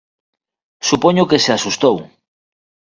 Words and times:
Supoño 0.89 1.27
que 1.29 1.41
se 1.43 1.51
asustou. 1.53 1.97